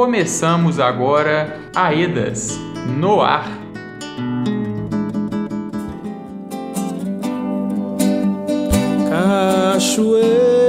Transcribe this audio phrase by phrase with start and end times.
[0.00, 2.58] começamos agora Aedas
[2.98, 3.46] no ar.
[9.10, 10.59] Cachoeira,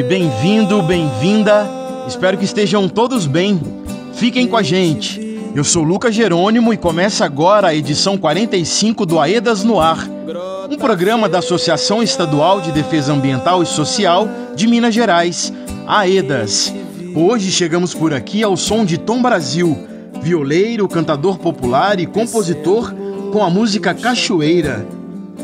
[0.00, 1.68] bem-vindo, bem-vinda.
[2.06, 3.60] Espero que estejam todos bem.
[4.14, 5.20] Fiquem com a gente.
[5.56, 10.08] Eu sou Lucas Jerônimo e começa agora a edição 45 do Aedas no Ar,
[10.70, 15.52] um programa da Associação Estadual de Defesa Ambiental e Social de Minas Gerais,
[15.86, 16.72] Aedas.
[17.14, 19.76] Hoje chegamos por aqui ao som de Tom Brasil,
[20.22, 22.94] violeiro, cantador popular e compositor
[23.32, 24.86] com a música Cachoeira.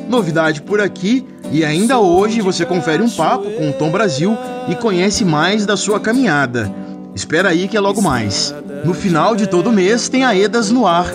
[0.09, 4.37] Novidade por aqui e ainda hoje você confere um papo com o Tom Brasil
[4.69, 6.73] e conhece mais da sua caminhada.
[7.15, 8.55] Espera aí que é logo mais.
[8.85, 11.07] No final de todo mês tem a EDAS no ar,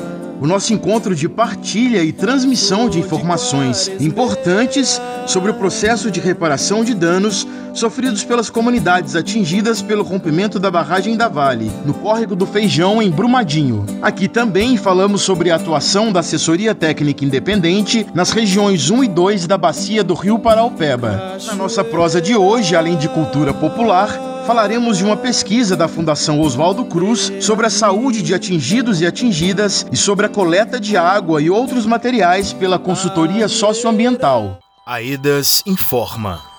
[0.42, 6.84] o nosso encontro de partilha e transmissão de informações importantes sobre o processo de reparação
[6.84, 12.46] de danos sofridos pelas comunidades atingidas pelo rompimento da barragem da Vale, no córrego do
[12.46, 13.86] Feijão, em Brumadinho.
[14.02, 19.48] Aqui também falamos sobre a atuação da assessoria técnica independente nas regiões 1 e 2
[19.48, 21.38] da bacia do Rio Paraupeba.
[21.48, 26.40] Na nossa prosa de hoje, além de cultura popular, falaremos de uma pesquisa da Fundação
[26.40, 31.42] Oswaldo Cruz sobre a saúde de atingidos e atingidas e sobre a coleta de água
[31.42, 34.60] e outros materiais pela consultoria socioambiental.
[34.86, 36.53] Aedas informa.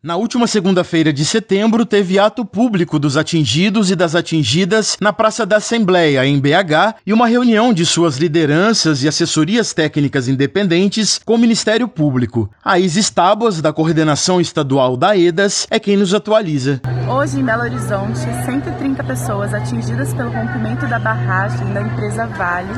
[0.00, 5.44] Na última segunda-feira de setembro, teve ato público dos atingidos e das atingidas na Praça
[5.44, 11.34] da Assembleia, em BH, e uma reunião de suas lideranças e assessorias técnicas independentes com
[11.34, 12.48] o Ministério Público.
[12.64, 16.80] A Isis Tábuas, da Coordenação Estadual da EDAS, é quem nos atualiza.
[17.10, 22.70] Hoje, em Belo Horizonte, 130 pessoas atingidas pelo rompimento da barragem da empresa Vale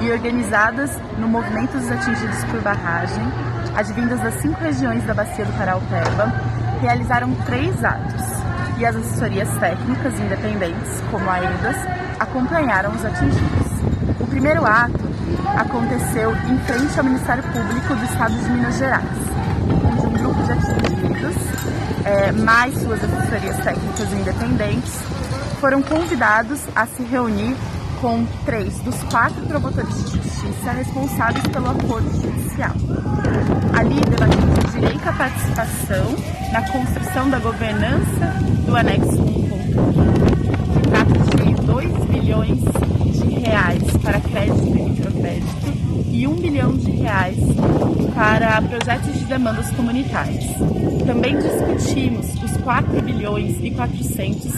[0.00, 3.30] e organizadas no movimento dos atingidos por barragem,
[3.74, 6.32] advindas das cinco regiões da Bacia do Paraupeba,
[6.80, 8.22] realizaram três atos
[8.78, 11.76] e as assessorias técnicas independentes, como a EDAS,
[12.18, 13.72] acompanharam os atingidos.
[14.20, 15.00] O primeiro ato
[15.56, 19.04] aconteceu em frente ao Ministério Público do Estado de Minas Gerais,
[19.84, 21.36] onde um grupo de atingidos,
[22.04, 25.00] é, mais suas assessorias técnicas independentes,
[25.60, 27.56] foram convidados a se reunir
[28.00, 32.72] com três dos quatro promotores de justiça responsáveis pelo acordo judicial.
[33.72, 36.14] Ali debatimos o direito à participação
[36.52, 38.34] na construção da governança
[38.66, 42.60] do anexo 1.1, que trata de 2 bilhões
[43.20, 45.72] de reais para crédito e microcrédito
[46.10, 47.36] e 1 bilhão de reais
[48.14, 50.44] para projetos de demandas comunitárias.
[51.06, 54.52] Também discutimos os 4 bilhões e 400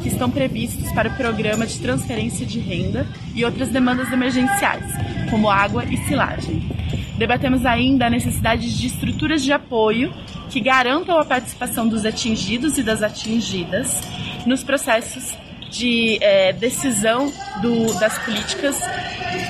[0.00, 4.84] que estão previstos para o programa de transferência de renda e outras demandas emergenciais,
[5.28, 6.79] como água e silagem.
[7.20, 10.10] Debatemos ainda a necessidade de estruturas de apoio
[10.48, 14.00] que garantam a participação dos atingidos e das atingidas
[14.46, 15.36] nos processos
[15.68, 18.74] de é, decisão do, das políticas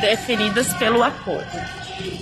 [0.00, 1.46] definidas pelo acordo.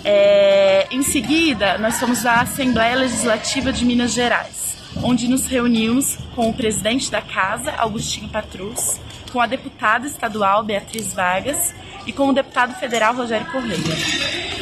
[0.05, 6.51] É, em seguida, nós fomos à Assembleia Legislativa de Minas Gerais, onde nos reunimos com
[6.51, 11.75] o presidente da casa, Augustinho Patrus, com a deputada estadual Beatriz Vargas
[12.07, 13.79] e com o deputado federal Rogério Correia.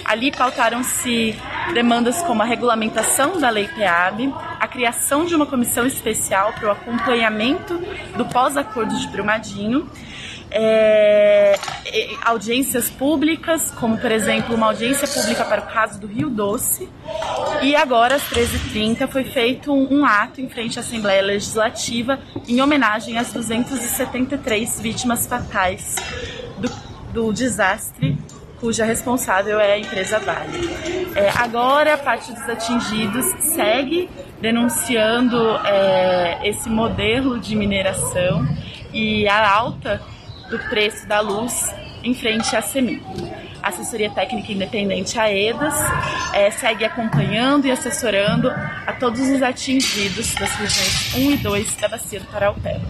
[0.04, 1.37] Ali pautaram-se
[1.75, 6.71] demandas como a regulamentação da Lei PEAB, a criação de uma comissão especial para o
[6.71, 7.78] acompanhamento
[8.16, 9.91] do pós-acordo de Brumadinho,
[10.59, 11.55] é,
[12.25, 16.89] audiências públicas, como por exemplo uma audiência pública para o caso do Rio Doce.
[17.62, 22.19] E agora, às 13h30, foi feito um, um ato em frente à Assembleia Legislativa
[22.49, 25.97] em homenagem às 273 vítimas fatais
[26.59, 26.71] do,
[27.12, 28.19] do desastre
[28.58, 30.70] cuja responsável é a empresa Vale.
[31.14, 34.08] É, agora, a parte dos atingidos segue
[34.41, 35.37] denunciando
[35.67, 38.49] é, esse modelo de mineração
[38.94, 40.00] e a alta
[40.50, 41.72] do preço da luz
[42.02, 43.02] em frente à CEMIG.
[43.62, 45.75] A assessoria técnica independente AEDAS
[46.32, 51.88] é, segue acompanhando e assessorando a todos os atingidos das regiões 1 e 2 da
[51.88, 52.81] Bacia do Paraupeba.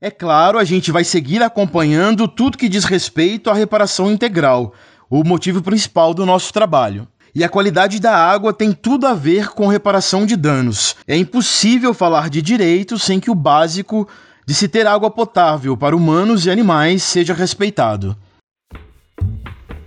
[0.00, 4.74] É claro, a gente vai seguir acompanhando tudo que diz respeito à reparação integral,
[5.08, 7.06] o motivo principal do nosso trabalho.
[7.34, 10.96] E a qualidade da água tem tudo a ver com reparação de danos.
[11.06, 14.08] É impossível falar de direito sem que o básico
[14.46, 18.16] de se ter água potável para humanos e animais seja respeitado.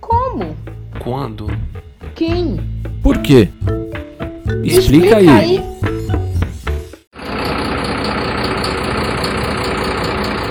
[0.00, 0.54] Como?
[1.02, 1.48] Quando?
[2.20, 2.60] quem?
[3.02, 3.48] Por quê?
[4.62, 5.26] Explica, aí.
[5.26, 5.62] aí.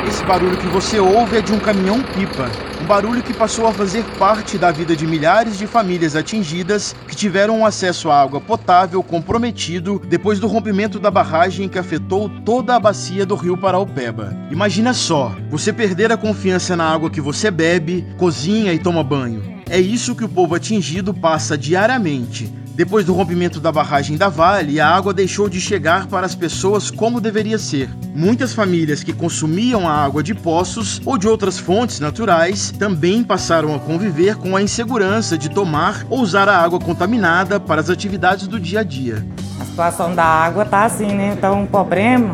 [0.07, 2.68] Esse barulho que você ouve é de um caminhão-pipa.
[2.81, 7.15] Um barulho que passou a fazer parte da vida de milhares de famílias atingidas que
[7.15, 12.75] tiveram um acesso à água potável comprometido depois do rompimento da barragem que afetou toda
[12.75, 14.33] a bacia do rio Paraupeba.
[14.49, 19.58] Imagina só, você perder a confiança na água que você bebe, cozinha e toma banho.
[19.69, 24.79] É isso que o povo atingido passa diariamente depois do rompimento da barragem da Vale,
[24.79, 27.89] a água deixou de chegar para as pessoas como deveria ser.
[28.15, 33.75] Muitas famílias que consumiam a água de poços ou de outras fontes naturais também passaram
[33.75, 38.47] a conviver com a insegurança de tomar ou usar a água contaminada para as atividades
[38.47, 39.27] do dia a dia.
[39.59, 41.33] A situação da água tá assim, né?
[41.37, 42.33] Então, um problema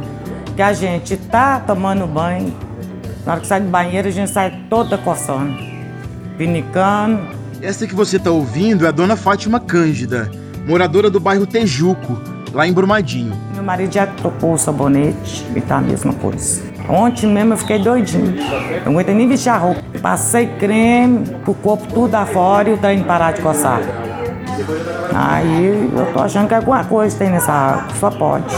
[0.56, 2.56] que a gente tá tomando banho,
[3.26, 5.58] na hora que sai do banheiro a gente sai toda coçando,
[6.38, 7.22] pinicando,
[7.62, 10.30] esta que você está ouvindo é a dona Fátima Cândida,
[10.68, 12.20] moradora do bairro Tejuco,
[12.54, 13.34] lá em Brumadinho.
[13.54, 16.62] Meu marido já trocou o sabonete e tá a mesma coisa.
[16.88, 18.36] Ontem mesmo eu fiquei doidinho.
[18.86, 19.82] Não aguentei nem vestir a roupa.
[20.02, 23.82] Passei creme pro corpo tudo afora e o trem parar de coçar.
[25.14, 28.56] Aí eu tô achando que alguma coisa tem nessa água, só pode.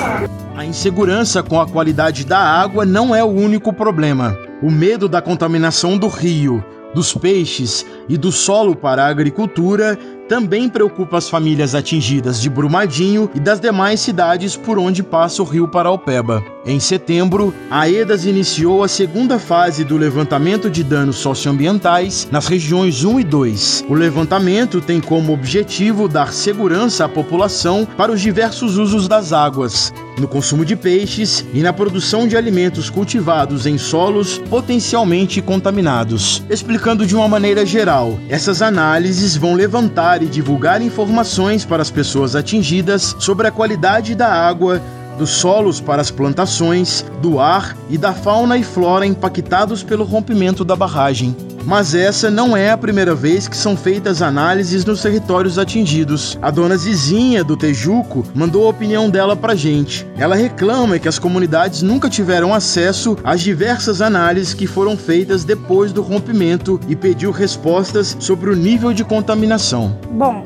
[0.55, 4.35] A insegurança com a qualidade da água não é o único problema.
[4.61, 6.63] O medo da contaminação do rio,
[6.97, 9.95] dos peixes e do solo para a agricultura
[10.27, 15.45] também preocupa as famílias atingidas de Brumadinho e das demais cidades por onde passa o
[15.45, 16.43] rio Paraupeba.
[16.65, 23.05] Em setembro, a EDAS iniciou a segunda fase do levantamento de danos socioambientais nas regiões
[23.05, 23.85] 1 e 2.
[23.87, 29.93] O levantamento tem como objetivo dar segurança à população para os diversos usos das águas,
[30.19, 36.43] no consumo de peixes e na produção de alimentos cultivados em solos potencialmente contaminados.
[36.49, 42.35] Explicando de uma maneira geral, essas análises vão levantar e divulgar informações para as pessoas
[42.35, 44.81] atingidas sobre a qualidade da água
[45.17, 50.63] dos solos para as plantações, do ar e da fauna e flora impactados pelo rompimento
[50.63, 51.35] da barragem.
[51.67, 56.39] Mas essa não é a primeira vez que são feitas análises nos territórios atingidos.
[56.41, 60.07] A dona Zizinha, do Tejuco, mandou a opinião dela pra gente.
[60.17, 65.91] Ela reclama que as comunidades nunca tiveram acesso às diversas análises que foram feitas depois
[65.91, 69.99] do rompimento e pediu respostas sobre o nível de contaminação.
[70.11, 70.45] Bom,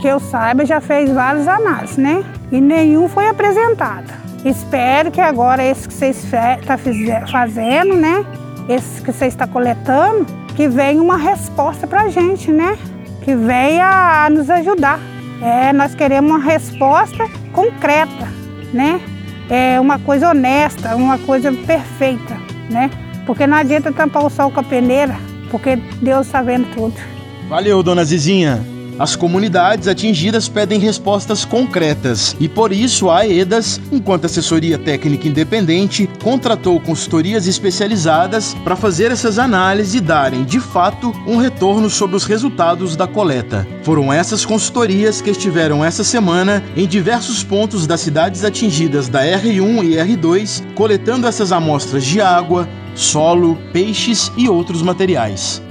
[0.00, 2.24] que eu saiba, já fez várias análises, né?
[2.50, 4.10] E nenhum foi apresentado.
[4.42, 6.78] Espero que agora esse que vocês estão tá
[7.30, 8.24] fazendo, né?
[8.70, 10.26] Esse que você está coletando,
[10.56, 12.78] que venha uma resposta para a gente, né?
[13.22, 14.98] Que venha nos ajudar.
[15.42, 18.26] É, nós queremos uma resposta concreta,
[18.72, 19.00] né?
[19.50, 22.36] É uma coisa honesta, uma coisa perfeita,
[22.70, 22.90] né?
[23.26, 25.14] Porque não adianta tampar o sol com a peneira,
[25.50, 26.94] porque Deus está vendo tudo.
[27.48, 28.75] Valeu, dona Zizinha.
[28.98, 36.08] As comunidades atingidas pedem respostas concretas e por isso a AEDAS, enquanto assessoria técnica independente,
[36.22, 42.24] contratou consultorias especializadas para fazer essas análises e darem, de fato, um retorno sobre os
[42.24, 43.66] resultados da coleta.
[43.82, 49.84] Foram essas consultorias que estiveram essa semana em diversos pontos das cidades atingidas da R1
[49.84, 55.65] e R2, coletando essas amostras de água, solo, peixes e outros materiais.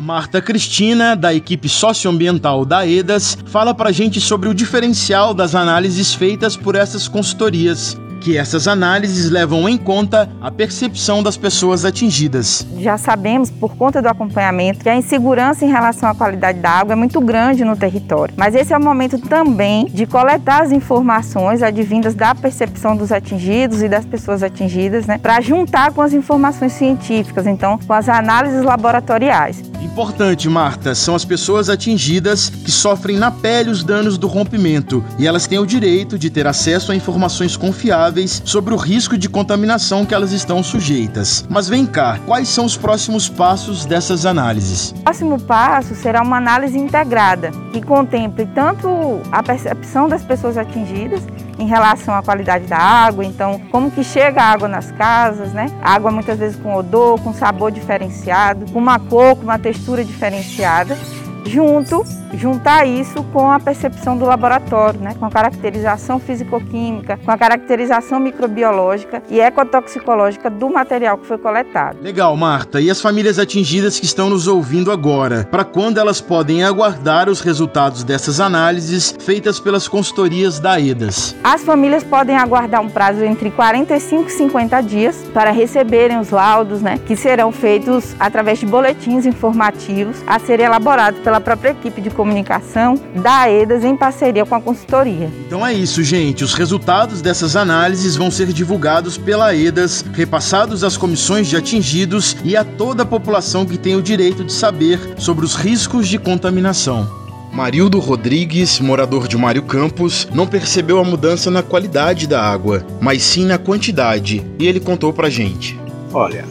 [0.00, 6.12] Marta Cristina, da equipe socioambiental da EDAS, fala pra gente sobre o diferencial das análises
[6.12, 12.66] feitas por essas consultorias que essas análises levam em conta a percepção das pessoas atingidas.
[12.80, 16.94] Já sabemos, por conta do acompanhamento, que a insegurança em relação à qualidade da água
[16.94, 18.32] é muito grande no território.
[18.34, 23.82] Mas esse é o momento também de coletar as informações advindas da percepção dos atingidos
[23.82, 28.62] e das pessoas atingidas, né, para juntar com as informações científicas, então com as análises
[28.62, 29.62] laboratoriais.
[29.82, 35.26] Importante, Marta, são as pessoas atingidas que sofrem na pele os danos do rompimento e
[35.26, 38.13] elas têm o direito de ter acesso a informações confiáveis
[38.44, 41.44] sobre o risco de contaminação que elas estão sujeitas.
[41.48, 44.90] Mas vem cá, quais são os próximos passos dessas análises?
[44.90, 48.88] O próximo passo será uma análise integrada, que contemple tanto
[49.32, 51.22] a percepção das pessoas atingidas
[51.58, 55.66] em relação à qualidade da água, então como que chega a água nas casas, né?
[55.82, 60.96] água muitas vezes com odor, com sabor diferenciado, com uma cor, com uma textura diferenciada
[61.46, 62.04] junto
[62.36, 65.14] juntar isso com a percepção do laboratório, né?
[65.18, 71.98] com a caracterização físico-química, com a caracterização microbiológica e ecotoxicológica do material que foi coletado.
[72.02, 72.80] Legal, Marta.
[72.80, 75.46] E as famílias atingidas que estão nos ouvindo agora?
[75.50, 81.36] Para quando elas podem aguardar os resultados dessas análises feitas pelas consultorias da EDAS?
[81.42, 86.82] As famílias podem aguardar um prazo entre 45 e 50 dias para receberem os laudos,
[86.82, 92.10] né, que serão feitos através de boletins informativos a serem elaborados pela própria equipe de
[92.10, 95.30] comunicação da AEDAS em parceria com a consultoria.
[95.46, 96.44] Então é isso, gente.
[96.44, 102.56] Os resultados dessas análises vão ser divulgados pela AEDAS, repassados às comissões de atingidos e
[102.56, 107.24] a toda a população que tem o direito de saber sobre os riscos de contaminação.
[107.54, 113.22] Marildo Rodrigues, morador de Mário Campos, não percebeu a mudança na qualidade da água, mas
[113.22, 115.78] sim na quantidade, e ele contou pra gente.
[116.12, 116.44] Olha,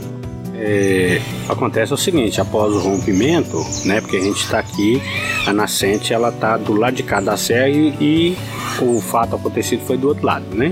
[0.65, 5.01] é, acontece o seguinte, após o rompimento, né, porque a gente está aqui,
[5.45, 8.37] a nascente ela está do lado de cá da serra e, e,
[8.81, 10.71] o fato acontecido foi do outro lado, né?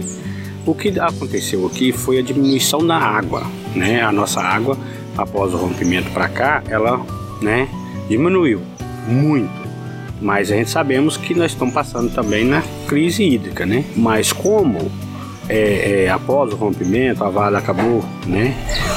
[0.65, 3.43] O que aconteceu aqui foi a diminuição da água,
[3.75, 4.01] né?
[4.01, 4.77] A nossa água
[5.17, 7.05] após o rompimento para cá, ela,
[7.41, 7.67] né,
[8.07, 8.61] diminuiu
[9.07, 9.61] muito.
[10.21, 13.83] Mas a gente sabemos que nós estamos passando também na crise hídrica, né?
[13.95, 14.91] Mas como
[15.49, 18.55] é, é, após o rompimento, a Vale acabou né,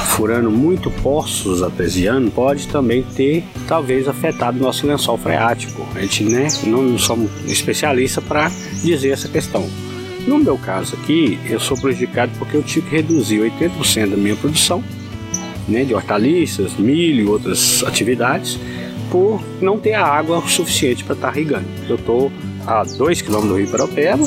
[0.09, 5.85] furando muito poços artesianos, pode também ter, talvez, afetado nosso lençol freático.
[5.95, 8.49] A gente né, não somos especialistas para
[8.83, 9.67] dizer essa questão.
[10.27, 14.35] No meu caso aqui, eu sou prejudicado porque eu tive que reduzir 80% da minha
[14.35, 14.83] produção
[15.67, 18.59] né, de hortaliças, milho e outras atividades
[19.11, 21.67] por não ter a água suficiente para estar tá irrigando.
[21.87, 22.31] Eu estou
[22.67, 24.23] a 2 km do rio Paraupeba.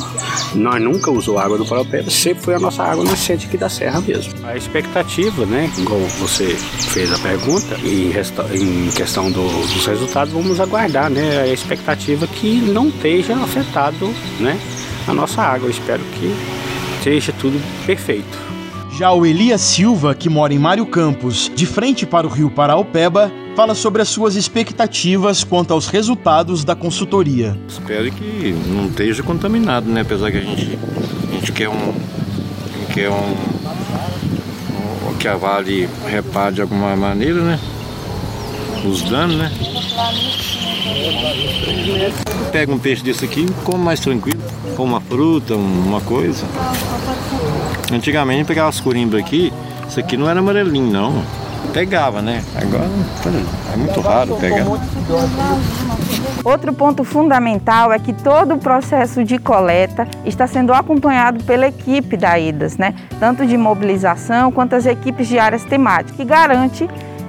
[0.55, 4.01] Nós nunca usou água do Paraupeba, sempre foi a nossa água nascente aqui da serra
[4.01, 4.33] mesmo.
[4.45, 8.11] A expectativa, né, como você fez a pergunta, em,
[8.55, 14.59] em questão do, dos resultados, vamos aguardar, né, a expectativa que não esteja afetado, né,
[15.07, 15.67] a nossa água.
[15.67, 16.35] Eu espero que
[16.99, 18.48] esteja tudo perfeito.
[18.99, 23.31] Já o Elias Silva, que mora em Mário Campos, de frente para o rio Paraupeba,
[23.55, 27.57] fala sobre as suas expectativas quanto aos resultados da consultoria.
[27.65, 30.01] Espero que não esteja contaminado, né?
[30.01, 30.77] Apesar que a gente,
[31.29, 31.93] a gente quer um.
[32.93, 33.37] quer um,
[35.07, 35.13] um.
[35.17, 37.57] que a Vale repare de alguma maneira, né?
[38.85, 39.49] Os danos, né?
[42.51, 44.38] Pega um peixe desse aqui e come mais tranquilo.
[44.79, 46.45] Uma fruta, uma coisa.
[47.91, 49.51] Antigamente pegava as corimbas aqui,
[49.87, 51.21] isso aqui não era amarelinho não.
[51.73, 52.43] Pegava, né?
[52.55, 52.89] Agora
[53.73, 54.65] é muito raro pegar.
[56.43, 62.15] Outro ponto fundamental é que todo o processo de coleta está sendo acompanhado pela equipe
[62.15, 62.95] da IDAS, né?
[63.19, 66.87] tanto de mobilização quanto as equipes de áreas temáticas, que garante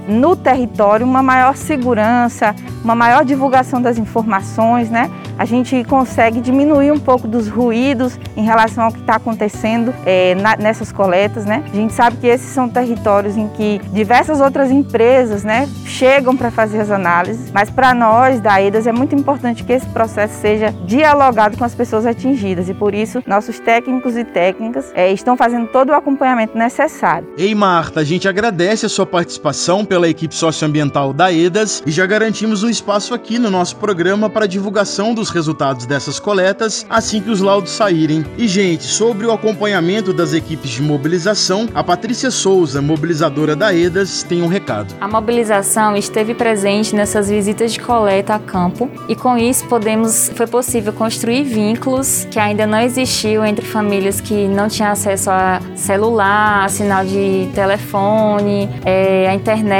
[0.09, 5.11] no território uma maior segurança, uma maior divulgação das informações, né?
[5.40, 10.35] a gente consegue diminuir um pouco dos ruídos em relação ao que está acontecendo é,
[10.35, 11.64] na, nessas coletas, né?
[11.73, 16.50] A gente sabe que esses são territórios em que diversas outras empresas, né, chegam para
[16.50, 20.75] fazer as análises, mas para nós da EDAS é muito importante que esse processo seja
[20.85, 25.69] dialogado com as pessoas atingidas e por isso nossos técnicos e técnicas é, estão fazendo
[25.69, 27.26] todo o acompanhamento necessário.
[27.38, 32.07] Ei Marta, a gente agradece a sua participação pela equipe socioambiental da EDAS e já
[32.07, 37.30] garantimos um espaço aqui no nosso programa para divulgação dos resultados dessas coletas assim que
[37.30, 38.25] os laudos saírem.
[38.37, 44.23] E, gente, sobre o acompanhamento das equipes de mobilização, a Patrícia Souza, mobilizadora da EDAS,
[44.23, 44.95] tem um recado.
[45.00, 50.47] A mobilização esteve presente nessas visitas de coleta a campo e com isso podemos, foi
[50.47, 56.64] possível construir vínculos que ainda não existiam entre famílias que não tinham acesso a celular,
[56.64, 59.79] a sinal de telefone, é, a internet.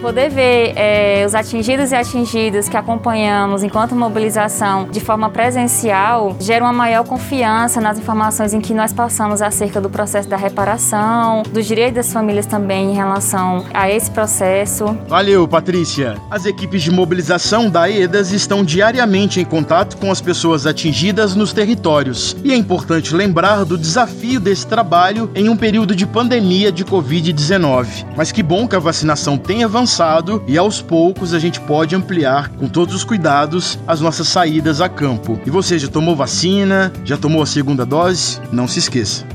[0.00, 6.64] Poder ver é, os atingidos e atingidas que acompanhamos enquanto mobilização de forma presencial gera
[6.64, 11.66] uma maior confiança nas informações em que nós passamos acerca do processo da reparação, dos
[11.66, 14.96] direitos das famílias também em relação a esse processo.
[15.08, 16.16] Valeu, Patrícia.
[16.30, 21.52] As equipes de mobilização da EDAS estão diariamente em contato com as pessoas atingidas nos
[21.52, 22.36] territórios.
[22.44, 28.06] E é importante lembrar do desafio desse trabalho em um período de pandemia de Covid-19.
[28.16, 32.48] Mas que bom que a vacinação tem avançado e aos poucos a gente pode ampliar,
[32.48, 35.38] com todos os cuidados, as nossas saídas a campo.
[35.44, 36.90] E você já tomou vacina?
[37.04, 38.40] Já tomou a segunda dose?
[38.50, 39.26] Não se esqueça.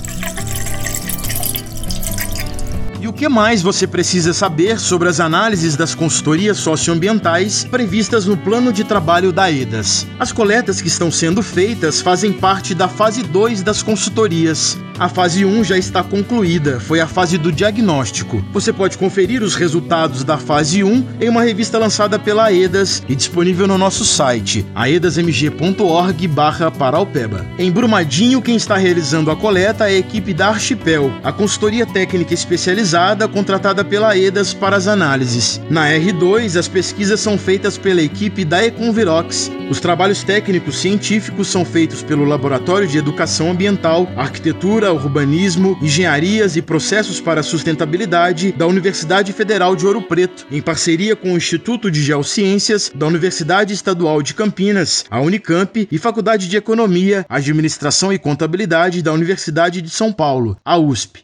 [3.00, 8.36] E o que mais você precisa saber sobre as análises das consultorias socioambientais previstas no
[8.36, 10.08] plano de trabalho da EDAS?
[10.20, 14.80] As coletas que estão sendo feitas fazem parte da fase 2 das consultorias.
[15.00, 18.44] A fase 1 já está concluída, foi a fase do diagnóstico.
[18.52, 23.16] Você pode conferir os resultados da fase 1 em uma revista lançada pela AEDAS e
[23.16, 27.46] disponível no nosso site, aedasmg.org/paraupeba.
[27.58, 32.34] Em Brumadinho, quem está realizando a coleta é a equipe da Archipel, a consultoria técnica
[32.34, 35.62] especializada contratada pela AEDAS para as análises.
[35.70, 39.50] Na R2, as pesquisas são feitas pela equipe da Econvirox.
[39.70, 46.62] Os trabalhos técnicos científicos são feitos pelo Laboratório de Educação Ambiental, Arquitetura, Urbanismo, Engenharias e
[46.62, 51.90] Processos para a Sustentabilidade da Universidade Federal de Ouro Preto, em parceria com o Instituto
[51.90, 58.20] de Geociências da Universidade Estadual de Campinas, a Unicamp e Faculdade de Economia, Administração e
[58.20, 61.24] Contabilidade da Universidade de São Paulo, a USP.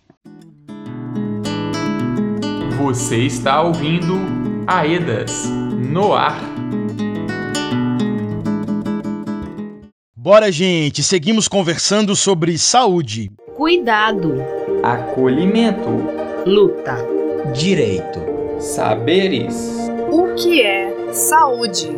[2.78, 4.20] Você está ouvindo
[4.68, 6.42] Aedas no ar.
[10.16, 13.32] Bora, gente, seguimos conversando sobre saúde.
[13.56, 14.36] Cuidado.
[14.84, 15.90] Acolhimento.
[16.46, 16.98] Luta.
[17.54, 18.20] Direito.
[18.60, 19.56] Saberes.
[20.12, 21.90] O que é saúde?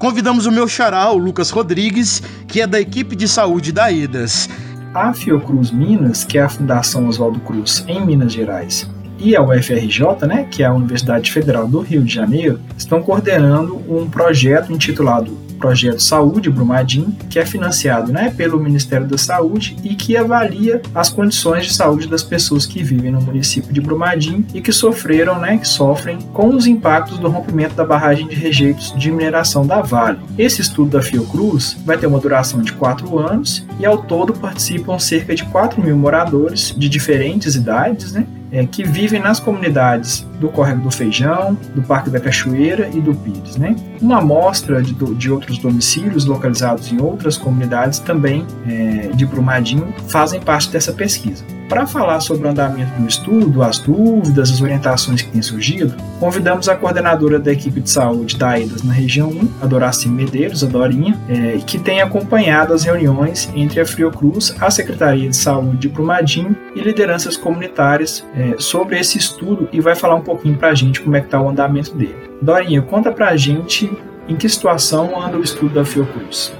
[0.00, 4.48] Convidamos o meu xará, o Lucas Rodrigues, que é da equipe de saúde da EDAS.
[4.92, 8.90] A Fiocruz Minas, que é a Fundação Oswaldo Cruz em Minas Gerais,
[9.20, 13.80] e a UFRJ, né, que é a Universidade Federal do Rio de Janeiro, estão coordenando
[13.88, 19.94] um projeto intitulado Projeto Saúde Brumadinho, que é financiado né, pelo Ministério da Saúde e
[19.94, 24.60] que avalia as condições de saúde das pessoas que vivem no município de Brumadinho e
[24.60, 29.10] que sofreram, né, que sofrem com os impactos do rompimento da barragem de rejeitos de
[29.10, 30.18] mineração da Vale.
[30.38, 34.98] Esse estudo da Fiocruz vai ter uma duração de quatro anos e ao todo participam
[34.98, 40.48] cerca de 4 mil moradores de diferentes idades, né, é, que vivem nas comunidades do
[40.48, 43.58] Córrego do Feijão, do Parque da Cachoeira e do Pires.
[43.58, 43.76] Né?
[44.00, 50.40] Uma amostra de, de outros domicílios localizados em outras comunidades também é, de Brumadinho fazem
[50.40, 51.44] parte dessa pesquisa.
[51.68, 56.68] Para falar sobre o andamento do estudo, as dúvidas, as orientações que têm surgido, convidamos
[56.68, 60.68] a coordenadora da equipe de saúde da AIDAS na região 1, a Doraci Medeiros, a
[60.68, 65.88] Dorinha, é, que tem acompanhado as reuniões entre a Fiocruz, a Secretaria de Saúde de
[65.88, 70.74] Brumadinho e lideranças comunitárias é, sobre esse estudo e vai falar um pouquinho para a
[70.74, 72.30] gente como é que está o andamento dele.
[72.40, 73.90] Dorinha, conta para a gente
[74.28, 76.54] em que situação anda o estudo da Fiocruz.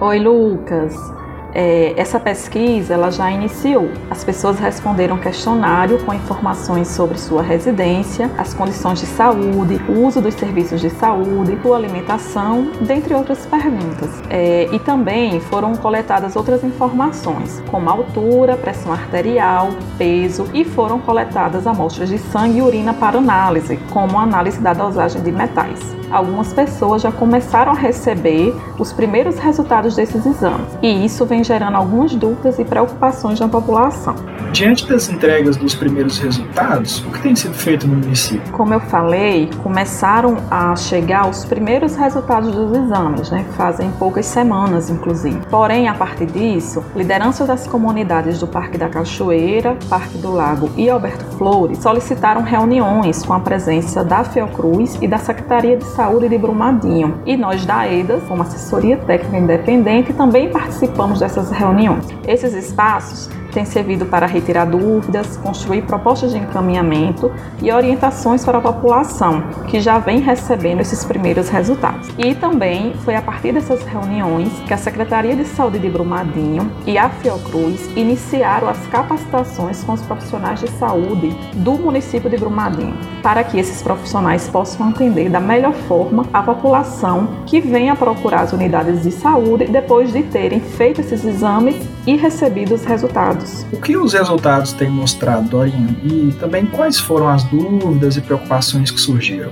[0.00, 1.23] Oi, Lucas
[1.54, 3.88] é, essa pesquisa ela já iniciou.
[4.10, 10.20] As pessoas responderam questionário com informações sobre sua residência, as condições de saúde, o uso
[10.20, 14.10] dos serviços de saúde, sua alimentação, dentre outras perguntas.
[14.28, 21.66] É, e também foram coletadas outras informações, como altura, pressão arterial, peso, e foram coletadas
[21.66, 25.94] amostras de sangue e urina para análise, como análise da dosagem de metais.
[26.14, 31.76] Algumas pessoas já começaram a receber os primeiros resultados desses exames, e isso vem gerando
[31.76, 34.14] algumas dúvidas e preocupações na população.
[34.52, 38.52] Diante das entregas dos primeiros resultados, o que tem sido feito no município?
[38.52, 43.44] Como eu falei, começaram a chegar os primeiros resultados dos exames, né?
[43.56, 45.40] fazem poucas semanas, inclusive.
[45.50, 50.88] Porém, a partir disso, lideranças das comunidades do Parque da Cachoeira, Parque do Lago e
[50.88, 56.38] Alberto Flores solicitaram reuniões com a presença da Fiocruz e da Secretaria de Saúde de
[56.38, 57.20] Brumadinho.
[57.26, 62.06] E nós da EDAS, como assessoria técnica independente, também participamos dessa essas reuniões.
[62.26, 68.60] Esses espaços têm servido para retirar dúvidas, construir propostas de encaminhamento e orientações para a
[68.60, 72.08] população, que já vem recebendo esses primeiros resultados.
[72.18, 76.98] E também foi a partir dessas reuniões que a Secretaria de Saúde de Brumadinho e
[76.98, 83.44] a Fiocruz iniciaram as capacitações com os profissionais de saúde do município de Brumadinho, para
[83.44, 88.52] que esses profissionais possam atender da melhor forma a população que vem a procurar as
[88.52, 93.43] unidades de saúde depois de terem feito esses exames e recebido os resultados.
[93.72, 95.96] O que os resultados têm mostrado, Dorinha?
[96.04, 99.50] E também quais foram as dúvidas e preocupações que surgiram?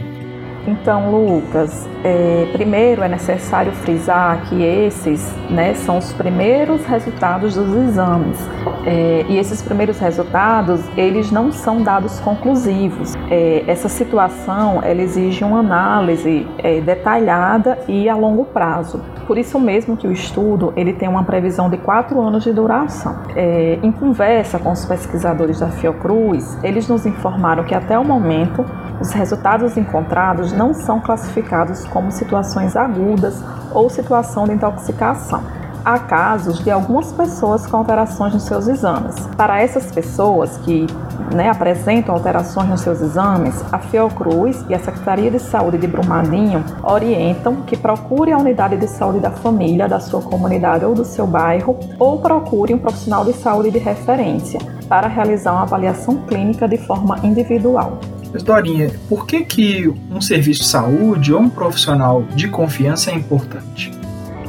[0.66, 7.74] Então, Lucas, é, primeiro é necessário frisar que esses né, são os primeiros resultados dos
[7.74, 8.38] exames.
[8.84, 13.14] É, e esses primeiros resultados, eles não são dados conclusivos.
[13.30, 19.00] É, essa situação, ela exige uma análise é, detalhada e a longo prazo.
[19.26, 23.16] Por isso mesmo que o estudo ele tem uma previsão de quatro anos de duração.
[23.36, 28.64] É, em conversa com os pesquisadores da Fiocruz, eles nos informaram que até o momento
[29.00, 35.42] os resultados encontrados não são classificados como situações agudas ou situação de intoxicação.
[35.84, 39.16] Há casos de algumas pessoas com alterações nos seus exames.
[39.36, 40.86] Para essas pessoas que
[41.34, 46.64] né, apresentam alterações nos seus exames, a Fiocruz e a Secretaria de Saúde de Brumadinho
[46.84, 51.26] orientam que procure a unidade de saúde da família, da sua comunidade ou do seu
[51.26, 56.78] bairro, ou procure um profissional de saúde de referência para realizar uma avaliação clínica de
[56.78, 57.98] forma individual.
[58.32, 63.14] Mas Dorinha, por que, que um serviço de saúde ou um profissional de confiança é
[63.14, 63.90] importante?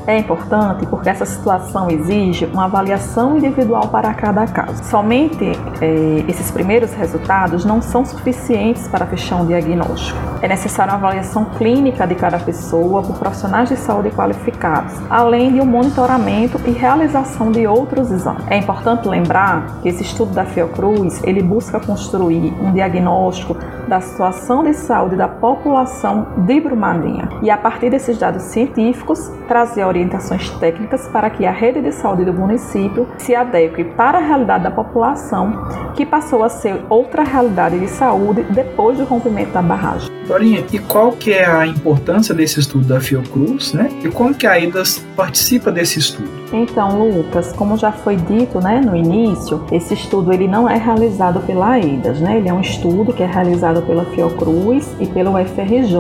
[0.05, 4.83] É importante porque essa situação exige uma avaliação individual para cada caso.
[4.83, 10.19] Somente eh, esses primeiros resultados não são suficientes para fechar um diagnóstico.
[10.41, 15.61] É necessária uma avaliação clínica de cada pessoa por profissionais de saúde qualificados, além de
[15.61, 18.43] um monitoramento e realização de outros exames.
[18.49, 23.55] É importante lembrar que esse estudo da Fiocruz ele busca construir um diagnóstico
[23.87, 29.83] da situação de saúde da população de Brumadinho e a partir desses dados científicos trazer
[29.93, 34.63] orientações técnicas para que a rede de saúde do município se adeque para a realidade
[34.63, 40.09] da população, que passou a ser outra realidade de saúde depois do rompimento da barragem.
[40.27, 43.89] Dorinha, e qual que é a importância desse estudo da Fiocruz, né?
[44.03, 46.42] E como que a IDAS participa desse estudo?
[46.53, 51.39] Então, Lucas, como já foi dito, né, no início, esse estudo ele não é realizado
[51.41, 52.37] pela AIDAS, né?
[52.37, 55.97] Ele é um estudo que é realizado pela Fiocruz e pelo UFRJ.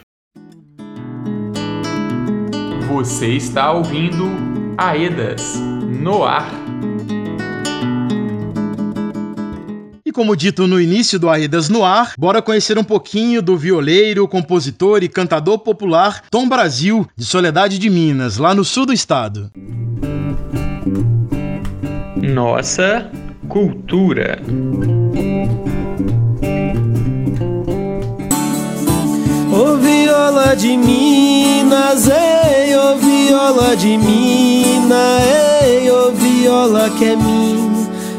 [2.88, 4.30] Você está ouvindo
[4.76, 5.54] Aedas
[6.00, 6.63] no ar.
[10.14, 15.02] Como dito no início do Aedas no Ar, bora conhecer um pouquinho do violeiro, compositor
[15.02, 19.50] e cantador popular Tom Brasil, de Soledade de Minas, lá no sul do estado.
[22.16, 23.10] Nossa
[23.48, 24.40] cultura.
[29.52, 35.22] Ô viola de Minas, ei, ô viola de Minas,
[35.64, 37.73] ei, ô viola que é minha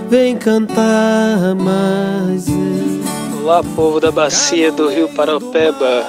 [0.07, 2.45] vem cantar mais.
[3.41, 6.05] Olá, povo da bacia do Rio Paraupeba.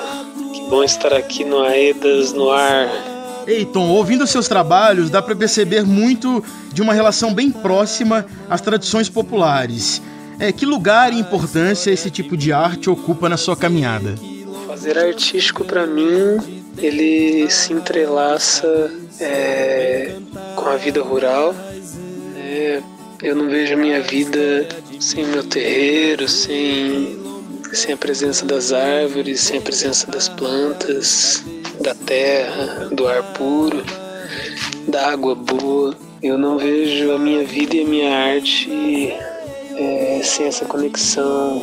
[0.52, 2.88] Que bom estar aqui no Aedas no ar.
[3.46, 8.60] Ei, Tom, ouvindo seus trabalhos, dá para perceber muito de uma relação bem próxima às
[8.60, 10.02] tradições populares.
[10.38, 14.14] É, que lugar e importância esse tipo de arte ocupa na sua caminhada?
[14.66, 20.16] Fazer artístico para mim, ele se entrelaça é,
[20.54, 21.54] com a vida rural.
[22.36, 22.82] É,
[23.26, 24.68] eu não vejo minha vida
[25.00, 27.18] sem meu terreiro, sem,
[27.72, 31.44] sem a presença das árvores, sem a presença das plantas,
[31.80, 33.82] da terra, do ar puro,
[34.86, 35.92] da água boa.
[36.22, 39.12] Eu não vejo a minha vida e a minha arte
[39.74, 41.60] é, sem essa conexão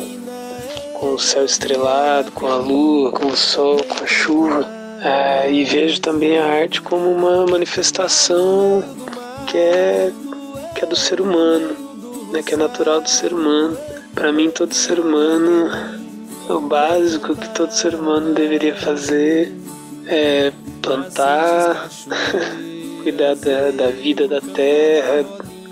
[1.00, 4.68] com o céu estrelado, com a lua, com o sol, com a chuva.
[5.02, 8.84] É, e vejo também a arte como uma manifestação
[9.46, 10.12] que é
[10.74, 11.76] que é do ser humano,
[12.32, 13.78] né, que é natural do ser humano.
[14.14, 15.70] Para mim, todo ser humano,
[16.48, 19.52] o básico que todo ser humano deveria fazer
[20.06, 21.88] é plantar,
[23.02, 25.24] cuidar da, da vida da terra,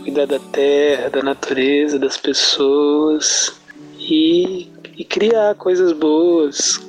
[0.03, 3.53] cuidar da terra, da natureza, das pessoas
[3.99, 6.81] e, e criar coisas boas,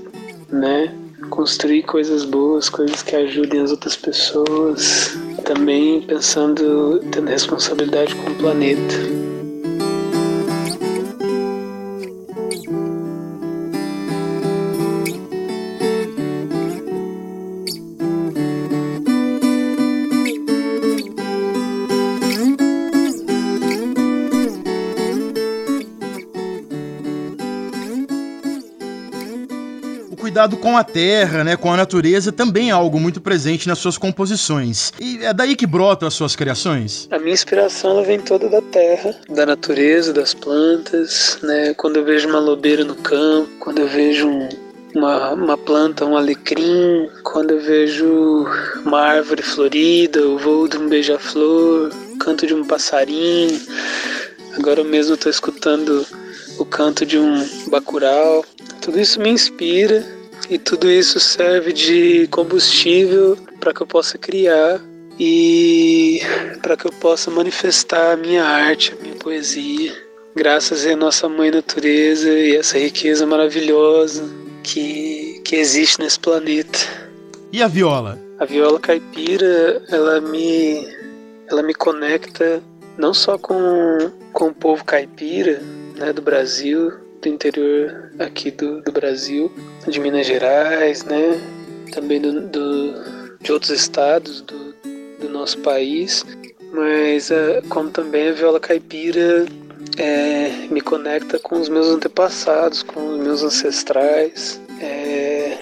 [0.50, 0.94] né?
[1.30, 8.36] construir coisas boas, coisas que ajudem as outras pessoas, também pensando, tendo responsabilidade com o
[8.36, 9.23] planeta.
[30.44, 33.98] Cuidado com a terra, né, com a natureza, também é algo muito presente nas suas
[33.98, 34.92] composições.
[35.00, 37.08] E é daí que brotam as suas criações?
[37.12, 41.74] A minha inspiração vem toda da terra, da natureza, das plantas, né?
[41.76, 44.50] Quando eu vejo uma lobeira no campo, quando eu vejo um,
[44.96, 48.46] uma, uma planta, um alecrim, quando eu vejo
[48.86, 53.62] uma árvore florida, o voo de um beija-flor, o canto de um passarinho.
[54.58, 56.06] Agora mesmo estou escutando
[56.58, 58.44] o canto de um bacural.
[58.82, 64.82] Tudo isso me inspira e tudo isso serve de combustível para que eu possa criar
[65.20, 66.22] e
[66.62, 69.94] para que eu possa manifestar a minha arte, a minha poesia,
[70.36, 74.24] graças à nossa mãe natureza e essa riqueza maravilhosa
[74.64, 76.80] que, que existe nesse planeta.
[77.52, 78.20] E a viola?
[78.40, 80.88] A viola caipira, ela me
[81.48, 82.64] ela me conecta
[82.98, 85.62] não só com, com o povo caipira,
[85.96, 86.92] né, do Brasil,
[87.24, 89.52] do interior aqui do, do Brasil,
[89.88, 91.40] de Minas Gerais, né?
[91.92, 94.74] Também do, do de outros estados do,
[95.20, 96.26] do nosso país,
[96.72, 99.46] mas uh, como também a viola caipira
[99.98, 105.58] é, me conecta com os meus antepassados, com os meus ancestrais, é,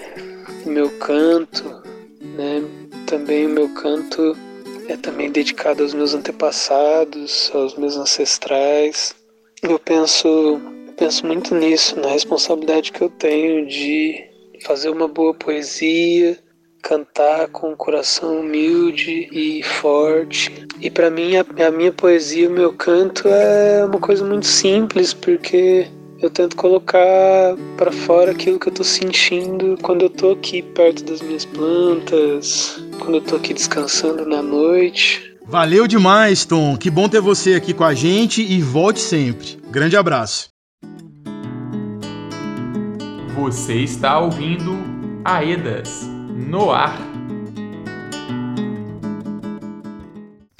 [0.64, 1.82] meu canto,
[2.20, 2.62] né?
[3.06, 4.36] Também o meu canto
[4.88, 9.14] é também dedicado aos meus antepassados, aos meus ancestrais.
[9.62, 10.60] Eu penso
[11.02, 14.24] penso muito nisso, na responsabilidade que eu tenho de
[14.64, 16.38] fazer uma boa poesia,
[16.80, 20.64] cantar com um coração humilde e forte.
[20.80, 25.12] E para mim, a, a, minha poesia, o meu canto é uma coisa muito simples,
[25.12, 25.88] porque
[26.20, 31.02] eu tento colocar para fora aquilo que eu tô sentindo quando eu tô aqui perto
[31.02, 35.36] das minhas plantas, quando eu tô aqui descansando na noite.
[35.44, 36.76] Valeu demais, Tom.
[36.76, 39.58] Que bom ter você aqui com a gente e volte sempre.
[39.68, 40.51] Grande abraço.
[43.34, 44.78] Você está ouvindo
[45.24, 47.11] Aedas no ar.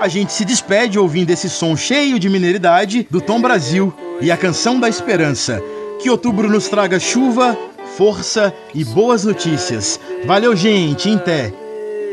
[0.00, 4.36] A gente se despede ouvindo esse som cheio de mineridade do Tom Brasil e a
[4.36, 5.62] canção da esperança.
[6.00, 7.54] Que outubro nos traga chuva,
[7.98, 10.00] força e boas notícias.
[10.24, 11.52] Valeu, gente, até!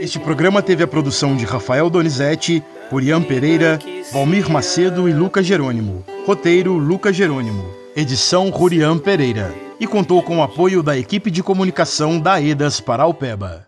[0.02, 3.80] Este programa teve a produção de Rafael Donizete, Purian Pereira,
[4.12, 6.04] Valmir Macedo e Lucas Jerônimo.
[6.26, 7.64] Roteiro Lucas Jerônimo.
[7.96, 9.56] Edição Rurian Pereira.
[9.80, 13.66] E contou com o apoio da equipe de comunicação da EDAS Paraupeba.